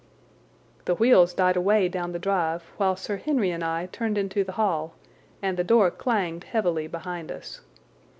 The 0.85 0.95
wheels 0.95 1.31
died 1.31 1.55
away 1.55 1.87
down 1.87 2.11
the 2.11 2.17
drive 2.17 2.63
while 2.77 2.95
Sir 2.95 3.17
Henry 3.17 3.51
and 3.51 3.63
I 3.63 3.85
turned 3.85 4.17
into 4.17 4.43
the 4.43 4.53
hall, 4.53 4.95
and 5.43 5.57
the 5.57 5.63
door 5.63 5.91
clanged 5.91 6.43
heavily 6.45 6.87
behind 6.87 7.31
us. 7.31 7.61